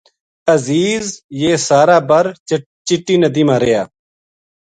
عزیز 0.53 1.05
یہ 1.41 1.51
سارا 1.69 1.97
بر 2.09 2.25
چٹی 2.87 3.15
ندی 3.23 3.43
ما 3.47 3.55
رہیا 3.61 3.83